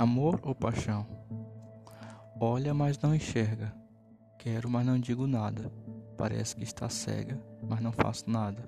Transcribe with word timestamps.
Amor 0.00 0.40
ou 0.42 0.54
paixão? 0.54 1.06
Olha, 2.40 2.72
mas 2.72 2.98
não 3.00 3.14
enxerga. 3.14 3.70
Quero, 4.38 4.70
mas 4.70 4.86
não 4.86 4.98
digo 4.98 5.26
nada. 5.26 5.70
Parece 6.16 6.56
que 6.56 6.62
está 6.62 6.88
cega, 6.88 7.38
mas 7.68 7.82
não 7.82 7.92
faço 7.92 8.30
nada. 8.30 8.64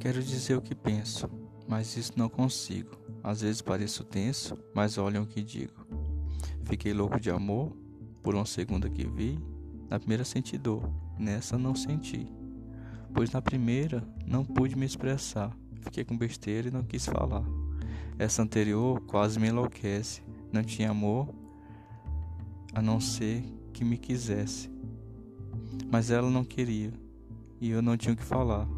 Quero 0.00 0.20
dizer 0.20 0.56
o 0.56 0.60
que 0.60 0.74
penso, 0.74 1.30
mas 1.68 1.96
isso 1.96 2.14
não 2.16 2.28
consigo. 2.28 2.98
Às 3.22 3.42
vezes 3.42 3.62
pareço 3.62 4.02
tenso, 4.02 4.58
mas 4.74 4.98
olhem 4.98 5.22
o 5.22 5.26
que 5.28 5.44
digo. 5.44 5.86
Fiquei 6.64 6.92
louco 6.92 7.20
de 7.20 7.30
amor, 7.30 7.70
por 8.20 8.34
uma 8.34 8.44
segunda 8.44 8.90
que 8.90 9.06
vi. 9.06 9.38
Na 9.88 10.00
primeira 10.00 10.24
senti 10.24 10.58
dor, 10.58 10.92
nessa 11.16 11.56
não 11.56 11.76
senti. 11.76 12.26
Pois 13.14 13.30
na 13.30 13.40
primeira 13.40 14.02
não 14.26 14.44
pude 14.44 14.74
me 14.74 14.84
expressar. 14.84 15.56
Fiquei 15.82 16.04
com 16.04 16.18
besteira 16.18 16.66
e 16.66 16.72
não 16.72 16.82
quis 16.82 17.06
falar. 17.06 17.44
Essa 18.18 18.42
anterior 18.42 19.00
quase 19.02 19.38
me 19.40 19.48
enlouquece. 19.48 20.22
Não 20.52 20.62
tinha 20.62 20.90
amor 20.90 21.28
a 22.72 22.80
não 22.80 23.00
ser 23.00 23.42
que 23.72 23.84
me 23.84 23.96
quisesse. 23.96 24.70
Mas 25.90 26.10
ela 26.10 26.30
não 26.30 26.44
queria 26.44 26.92
e 27.60 27.70
eu 27.70 27.82
não 27.82 27.96
tinha 27.96 28.14
o 28.14 28.16
que 28.16 28.24
falar. 28.24 28.68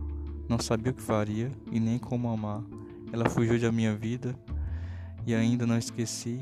Não 0.49 0.59
sabia 0.59 0.93
o 0.93 0.95
que 0.95 1.03
faria 1.03 1.51
e 1.71 1.81
nem 1.81 1.99
como 1.99 2.29
amar. 2.29 2.62
Ela 3.12 3.29
fugiu 3.29 3.59
da 3.61 3.73
minha 3.73 3.95
vida 3.95 4.39
e 5.27 5.35
ainda 5.35 5.67
não 5.67 5.77
esqueci. 5.77 6.41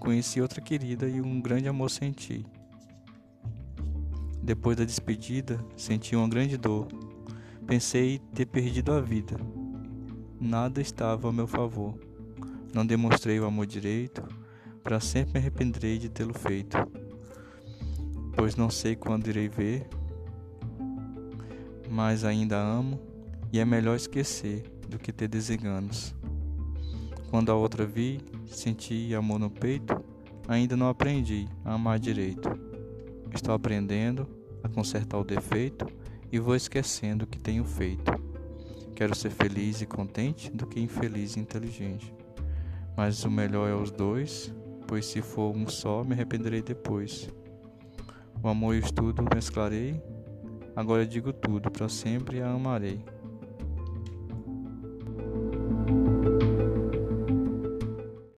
Conheci 0.00 0.40
outra 0.40 0.60
querida 0.60 1.08
e 1.08 1.20
um 1.20 1.40
grande 1.40 1.68
amor 1.68 1.90
senti. 1.90 2.44
Depois 4.42 4.76
da 4.76 4.84
despedida, 4.84 5.58
senti 5.76 6.14
uma 6.14 6.28
grande 6.28 6.56
dor. 6.56 6.88
Pensei 7.66 8.18
ter 8.34 8.46
perdido 8.46 8.92
a 8.92 9.00
vida. 9.00 9.36
Nada 10.38 10.82
estava 10.82 11.28
a 11.28 11.32
meu 11.32 11.46
favor. 11.46 11.98
Não 12.74 12.84
demonstrei 12.84 13.38
o 13.38 13.46
amor 13.46 13.66
direito, 13.66 14.20
para 14.82 14.98
sempre 14.98 15.34
me 15.34 15.38
arrependerei 15.38 15.96
de 15.96 16.08
tê-lo 16.08 16.34
feito, 16.34 16.76
pois 18.36 18.56
não 18.56 18.68
sei 18.68 18.96
quando 18.96 19.28
irei 19.28 19.48
ver, 19.48 19.86
mas 21.88 22.24
ainda 22.24 22.58
amo 22.58 23.00
e 23.52 23.60
é 23.60 23.64
melhor 23.64 23.94
esquecer 23.94 24.64
do 24.88 24.98
que 24.98 25.12
ter 25.12 25.28
desenganos. 25.28 26.12
Quando 27.30 27.52
a 27.52 27.54
outra 27.54 27.86
vi, 27.86 28.20
senti 28.48 29.14
amor 29.14 29.38
no 29.38 29.50
peito, 29.50 30.04
ainda 30.48 30.76
não 30.76 30.88
aprendi 30.88 31.46
a 31.64 31.74
amar 31.74 32.00
direito. 32.00 32.48
Estou 33.32 33.54
aprendendo 33.54 34.28
a 34.64 34.68
consertar 34.68 35.18
o 35.18 35.24
defeito 35.24 35.86
e 36.32 36.40
vou 36.40 36.56
esquecendo 36.56 37.24
o 37.24 37.28
que 37.28 37.38
tenho 37.38 37.64
feito. 37.64 38.12
Quero 38.96 39.14
ser 39.14 39.30
feliz 39.30 39.80
e 39.80 39.86
contente 39.86 40.50
do 40.50 40.66
que 40.66 40.80
infeliz 40.80 41.36
e 41.36 41.40
inteligente. 41.40 42.12
Mas 42.96 43.24
o 43.24 43.30
melhor 43.30 43.68
é 43.68 43.74
os 43.74 43.90
dois, 43.90 44.54
pois 44.86 45.06
se 45.06 45.20
for 45.20 45.54
um 45.54 45.68
só, 45.68 46.04
me 46.04 46.12
arrependerei 46.12 46.62
depois. 46.62 47.28
O 48.42 48.48
amor 48.48 48.74
e 48.74 48.78
o 48.78 48.84
estudo 48.84 49.24
mesclarei, 49.34 50.02
agora 50.76 51.06
digo 51.06 51.32
tudo, 51.32 51.70
para 51.70 51.88
sempre 51.88 52.40
a 52.40 52.50
amarei. 52.50 53.04